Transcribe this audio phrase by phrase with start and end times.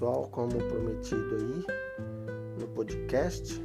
[0.00, 1.66] pessoal, como prometido aí
[2.58, 3.62] no podcast,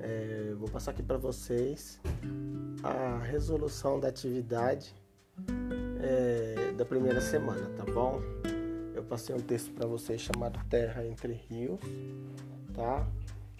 [0.00, 2.00] é, vou passar aqui para vocês
[2.82, 4.92] a resolução da atividade
[6.02, 8.20] é, da primeira semana, tá bom?
[8.92, 11.78] Eu passei um texto para vocês chamado Terra entre Rios,
[12.74, 13.06] tá?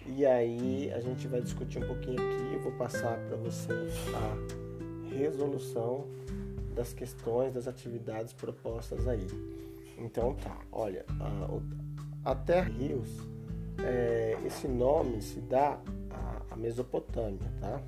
[0.05, 2.55] E aí a gente vai discutir um pouquinho aqui.
[2.55, 6.05] Eu vou passar para vocês a resolução
[6.75, 9.25] das questões, das atividades propostas aí.
[9.99, 13.09] Então tá, olha, a, a Terra Rios,
[13.83, 15.79] é, esse nome se dá
[16.51, 17.81] à, Mesopotâmia, tá?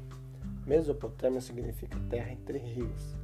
[0.66, 3.16] Mesopotâmia significa terra entre rios.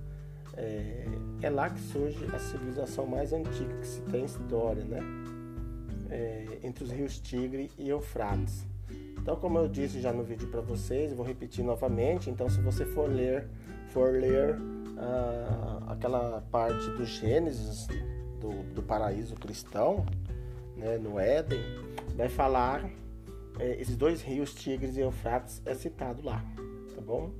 [0.56, 1.06] É,
[1.42, 5.00] é, lá que surge a civilização mais antiga que se tem história, né?
[6.10, 8.66] É, entre os rios Tigre e Eufrates.
[9.18, 12.30] Então, como eu disse já no vídeo para vocês, vou repetir novamente.
[12.30, 13.48] Então, se você for ler,
[13.90, 14.58] for ler
[14.98, 17.88] ah, aquela parte do Gênesis
[18.40, 20.06] do, do paraíso cristão,
[20.76, 21.60] né, no Éden,
[22.16, 22.90] vai falar
[23.60, 26.44] é, esses dois rios, Tigres e Eufrates, é citado lá,
[26.96, 27.32] tá bom?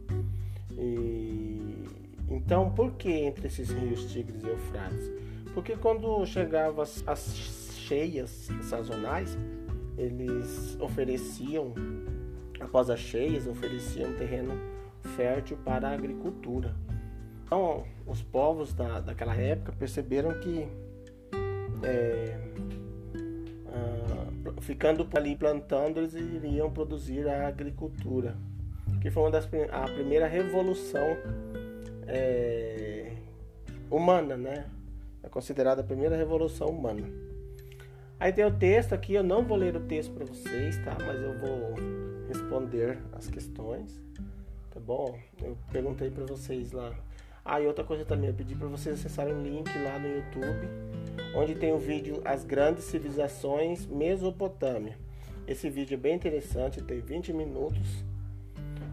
[0.72, 1.86] E,
[2.30, 5.12] então, por que entre esses rios Tigres e Eufrates?
[5.54, 9.38] Porque quando chegavam as, as cheias sazonais,
[9.98, 11.74] eles ofereciam,
[12.60, 14.54] após as cheias, ofereciam terreno
[15.16, 16.76] fértil para a agricultura.
[17.44, 20.68] Então, os povos da, daquela época perceberam que
[21.84, 22.38] é,
[23.68, 28.36] ah, ficando ali plantando, eles iriam produzir a agricultura,
[29.02, 31.18] que foi uma das a primeira revolução
[32.08, 33.12] é,
[33.90, 34.66] humana, né?
[35.24, 37.08] É considerada a primeira revolução humana.
[38.20, 40.98] Aí tem o texto aqui, eu não vou ler o texto para vocês, tá?
[41.06, 41.76] Mas eu vou
[42.28, 44.02] responder as questões,
[44.72, 45.20] tá bom?
[45.42, 46.96] Eu perguntei para vocês lá
[47.50, 50.68] ah, e outra coisa também, eu pedi para vocês acessarem um link lá no YouTube,
[51.38, 54.98] onde tem o vídeo As Grandes Civilizações Mesopotâmia.
[55.48, 58.04] Esse vídeo é bem interessante, tem 20 minutos.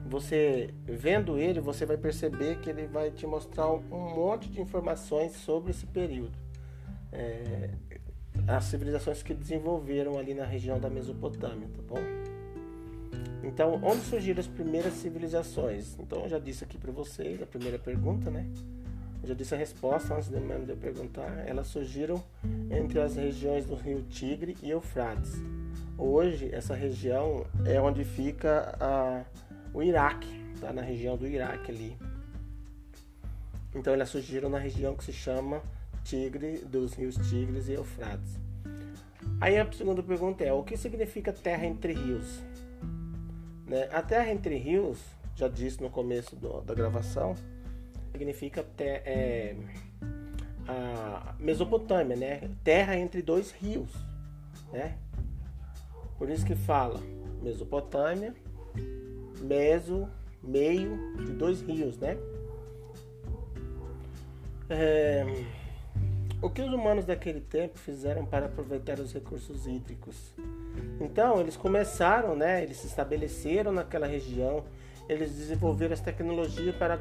[0.06, 3.80] Você vendo ele, você vai perceber que ele vai te mostrar um
[4.14, 6.36] monte de informações sobre esse período.
[7.10, 7.70] É,
[8.46, 12.00] as civilizações que desenvolveram ali na região da Mesopotâmia, tá bom?
[13.42, 15.96] Então, onde surgiram as primeiras civilizações?
[15.98, 18.46] Então, eu já disse aqui para vocês a primeira pergunta, né?
[19.26, 21.44] Já disse a resposta antes de eu perguntar.
[21.46, 22.22] Elas surgiram
[22.70, 25.32] entre as regiões do rio Tigre e Eufrates.
[25.96, 29.24] Hoje, essa região é onde fica a,
[29.72, 30.28] o Iraque,
[30.60, 30.72] tá?
[30.72, 31.96] Na região do Iraque ali.
[33.74, 35.62] Então, elas surgiram na região que se chama
[36.04, 38.38] Tigre, dos rios Tigres e Eufrates.
[39.40, 42.42] Aí a segunda pergunta é: o que significa terra entre rios?
[43.66, 43.88] Né?
[43.90, 44.98] A terra entre rios,
[45.34, 47.34] já disse no começo do, da gravação,
[48.14, 49.56] significa ter, é,
[50.68, 52.48] a Mesopotâmia, né?
[52.62, 53.90] Terra entre dois rios,
[54.72, 54.96] né?
[56.16, 57.00] Por isso que fala
[57.42, 58.32] Mesopotâmia,
[59.40, 60.08] meso,
[60.40, 62.16] meio de dois rios, né?
[64.70, 65.24] É,
[66.40, 70.32] o que os humanos daquele tempo fizeram para aproveitar os recursos hídricos?
[71.00, 72.62] Então, eles começaram, né?
[72.62, 74.64] Eles se estabeleceram naquela região,
[75.08, 76.98] eles desenvolveram as tecnologias para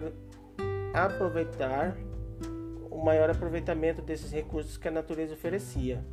[0.93, 1.97] aproveitar
[2.89, 6.03] o maior aproveitamento desses recursos que a natureza oferecia.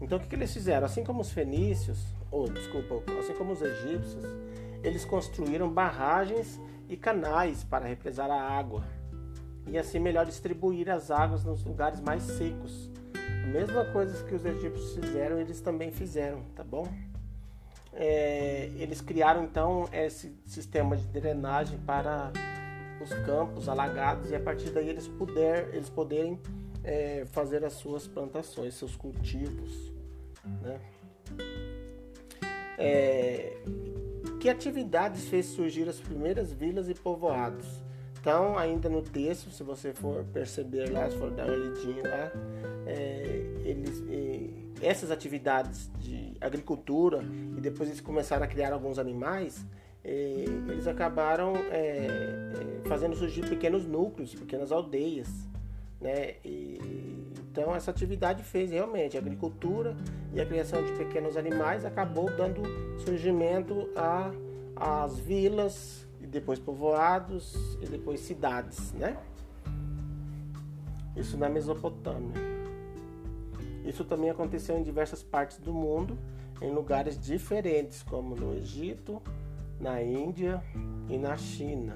[0.00, 0.84] Então, o que, que eles fizeram?
[0.84, 4.24] Assim como os fenícios, ou desculpa, assim como os egípcios,
[4.82, 8.84] eles construíram barragens e canais para represar a água
[9.66, 12.90] e assim melhor distribuir as águas nos lugares mais secos.
[13.14, 16.86] A mesma coisa que os egípcios fizeram, eles também fizeram, tá bom?
[17.92, 22.30] É, eles criaram então esse sistema de drenagem para
[23.00, 26.40] os campos alagados e a partir daí eles, puder, eles poderem
[26.82, 29.92] é, fazer as suas plantações, seus cultivos.
[30.62, 30.80] Né?
[32.78, 33.56] É,
[34.40, 37.84] que atividades fez surgir as primeiras vilas e povoados?
[38.20, 42.32] Então, ainda no texto, se você for perceber lá, se for dar uma olhadinha lá,
[42.86, 44.02] é, eles,
[44.82, 47.24] essas atividades de agricultura
[47.56, 49.64] e depois eles começaram a criar alguns animais,
[50.10, 55.28] eles acabaram é, é, fazendo surgir pequenos núcleos, pequenas aldeias.
[56.00, 56.34] Né?
[56.44, 56.78] E,
[57.50, 59.96] então, essa atividade fez realmente a agricultura
[60.32, 62.62] e a criação de pequenos animais acabou dando
[63.00, 63.88] surgimento
[64.76, 69.16] às vilas e depois povoados e depois cidades, né?
[71.16, 72.34] Isso na Mesopotâmia.
[73.86, 76.18] Isso também aconteceu em diversas partes do mundo,
[76.60, 79.22] em lugares diferentes, como no Egito,
[79.80, 80.62] na Índia
[81.08, 81.94] e na China.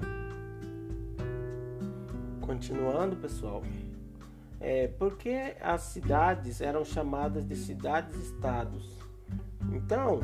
[2.41, 3.63] Continuando, pessoal,
[4.63, 8.87] É, porque as cidades eram chamadas de cidades-estados.
[9.73, 10.19] Então,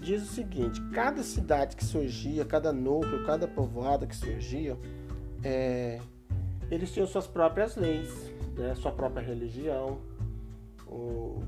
[0.00, 4.76] diz o seguinte: cada cidade que surgia, cada núcleo, cada povoado que surgia,
[5.44, 6.00] é,
[6.70, 9.98] eles tinham suas próprias leis, né, sua própria religião.
[10.86, 11.42] O,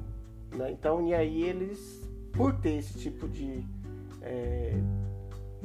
[0.54, 3.64] né, então, e aí eles, por ter esse tipo de.
[4.20, 4.78] É,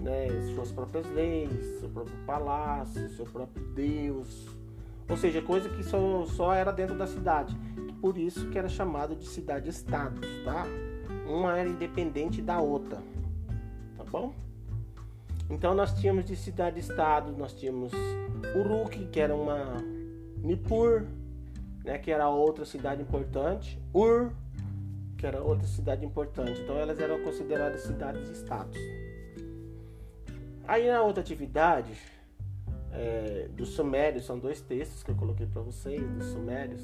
[0.08, 4.48] né, suas próprias leis, seu próprio palácio, seu próprio Deus,
[5.10, 7.56] ou seja, coisa que só, só era dentro da cidade.
[8.00, 10.66] Por isso que era chamado de cidade-estados, tá?
[11.28, 13.00] Uma era independente da outra,
[13.98, 14.34] tá bom?
[15.50, 17.92] Então nós tínhamos de cidade-estado, nós tínhamos
[18.56, 19.76] Uruk, que era uma
[20.38, 21.04] Nippur,
[21.84, 24.32] né, que era outra cidade importante, Ur,
[25.18, 26.62] que era outra cidade importante.
[26.62, 28.78] Então elas eram consideradas cidades-estados.
[30.68, 31.94] Aí na outra atividade
[32.92, 36.82] é, dos Sumérios, são dois textos que eu coloquei para vocês, dos Sumérios,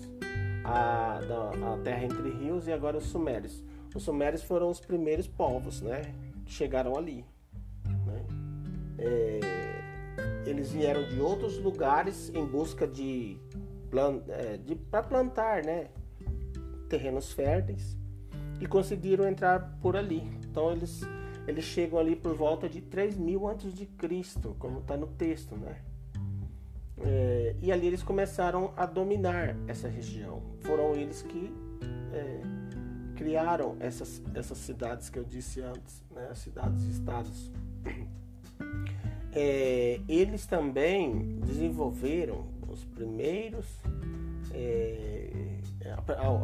[0.63, 3.63] a, da, a Terra entre Rios e agora os Sumérios.
[3.93, 6.01] Os Sumérios foram os primeiros povos, né,
[6.45, 7.25] que chegaram ali.
[8.05, 8.25] Né?
[8.99, 9.39] É,
[10.45, 13.37] eles vieram de outros lugares em busca de,
[14.29, 15.87] é, de para plantar, né,
[16.87, 17.97] terrenos férteis
[18.59, 20.23] e conseguiram entrar por ali.
[20.49, 21.01] Então eles
[21.47, 25.55] eles chegam ali por volta de 3 mil antes de Cristo, como está no texto,
[25.55, 25.77] né?
[26.99, 30.41] É, e ali eles começaram a dominar essa região.
[30.61, 31.51] Foram eles que
[32.13, 32.41] é,
[33.15, 36.27] criaram essas, essas cidades que eu disse antes, né?
[36.31, 37.51] as cidades-estados.
[39.35, 43.65] É, eles também desenvolveram os primeiros
[44.53, 45.31] é,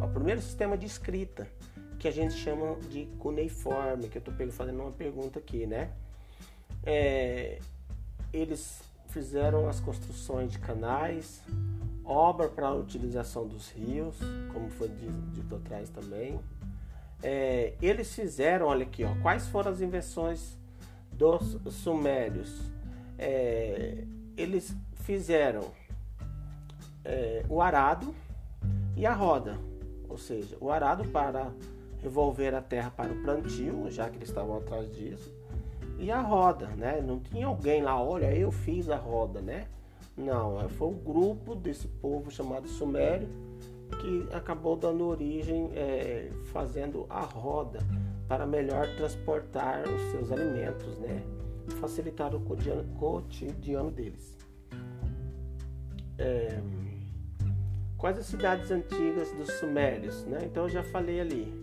[0.04, 1.46] o primeiro sistema de escrita
[2.00, 5.90] que a gente chama de cuneiforme, que eu estou fazendo uma pergunta aqui, né?
[6.82, 7.58] É,
[8.32, 11.42] eles fizeram as construções de canais,
[12.02, 14.16] obra para a utilização dos rios,
[14.50, 16.40] como foi dito atrás também.
[17.22, 20.58] É, eles fizeram, olha aqui, ó, quais foram as invenções
[21.12, 22.62] dos sumérios?
[23.18, 24.04] É,
[24.38, 24.74] eles
[25.04, 25.70] fizeram
[27.04, 28.14] é, o arado
[28.96, 29.58] e a roda,
[30.08, 31.52] ou seja, o arado para
[32.02, 35.32] revolver a terra para o plantio, já que eles estavam atrás disso,
[35.98, 37.00] e a roda, né?
[37.00, 39.66] Não tinha alguém lá, olha, eu fiz a roda, né?
[40.16, 43.28] Não, foi o grupo desse povo chamado Sumério
[44.00, 47.80] que acabou dando origem, é, fazendo a roda
[48.28, 51.22] para melhor transportar os seus alimentos, né?
[51.80, 54.38] Facilitar o cotidiano, cotidiano deles.
[56.18, 56.60] É,
[57.98, 60.38] quais as cidades antigas dos Sumérios, né?
[60.44, 61.59] Então eu já falei ali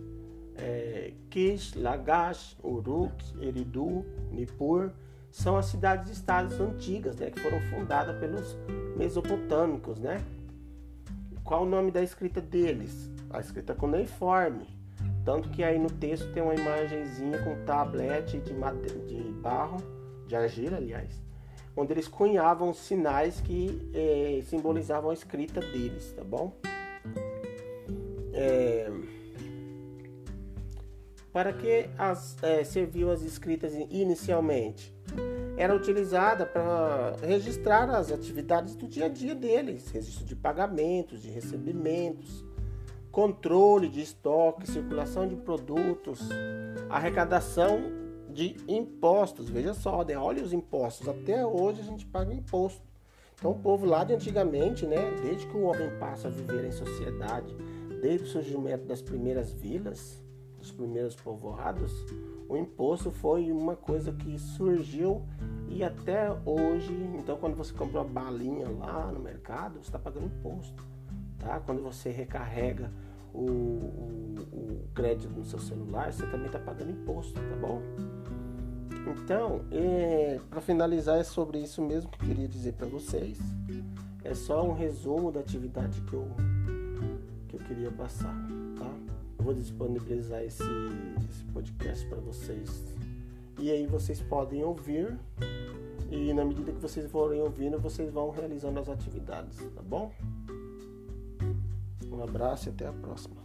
[0.58, 4.90] é, Kish, Lagash, Uruk, Eridu, Nippur,
[5.30, 8.56] são as cidades-estados antigas, né, que foram fundadas pelos
[8.96, 10.22] mesopotâmicos, né?
[11.44, 13.10] Qual o nome da escrita deles?
[13.30, 14.66] A escrita cuneiforme.
[15.24, 18.52] Tanto que aí no texto tem uma imagenzinha com tablete de,
[19.06, 19.76] de barro,
[20.26, 21.22] de argila, aliás,
[21.76, 26.56] onde eles cunhavam sinais que é, simbolizavam a escrita deles, tá bom?
[28.32, 28.90] É,
[31.38, 34.92] para que as, é, serviu as escritas inicialmente?
[35.56, 41.30] Era utilizada para registrar as atividades do dia a dia deles, registro de pagamentos, de
[41.30, 42.44] recebimentos,
[43.12, 46.28] controle de estoque, circulação de produtos,
[46.90, 47.82] arrecadação
[48.30, 49.48] de impostos.
[49.48, 50.18] Veja só, né?
[50.18, 51.08] olha os impostos.
[51.08, 52.82] Até hoje a gente paga imposto.
[53.36, 56.72] Então o povo lá de antigamente, né, desde que o homem passa a viver em
[56.72, 57.54] sociedade,
[58.02, 60.20] desde o surgimento das primeiras vilas,
[60.68, 61.92] dos primeiros povoados,
[62.48, 65.22] o imposto foi uma coisa que surgiu
[65.68, 70.26] e até hoje, então quando você compra uma balinha lá no mercado, você está pagando
[70.26, 70.82] imposto,
[71.38, 71.60] tá?
[71.60, 72.90] Quando você recarrega
[73.32, 77.82] o, o, o crédito no seu celular, você também está pagando imposto, tá bom?
[79.22, 83.38] Então, é, para finalizar, é sobre isso mesmo que eu queria dizer para vocês.
[84.24, 86.28] É só um resumo da atividade que eu,
[87.48, 88.34] que eu queria passar,
[89.48, 90.62] vou disponibilizar esse,
[91.30, 92.94] esse podcast para vocês.
[93.58, 95.18] E aí vocês podem ouvir.
[96.10, 100.12] E na medida que vocês forem ouvindo, vocês vão realizando as atividades, tá bom?
[102.12, 103.37] Um abraço e até a próxima.